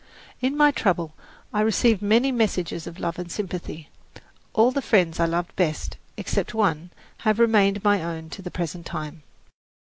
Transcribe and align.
In 0.41 0.57
my 0.57 0.71
trouble 0.71 1.13
I 1.53 1.61
received 1.61 2.01
many 2.01 2.31
messages 2.31 2.87
of 2.87 2.97
love 2.99 3.19
and 3.19 3.31
sympathy. 3.31 3.89
All 4.51 4.71
the 4.71 4.81
friends 4.81 5.19
I 5.19 5.25
loved 5.25 5.55
best, 5.55 5.97
except 6.17 6.55
one, 6.55 6.89
have 7.17 7.37
remained 7.37 7.83
my 7.83 8.01
own 8.03 8.31
to 8.31 8.41
the 8.41 8.49
present 8.49 8.87
time. 8.87 9.21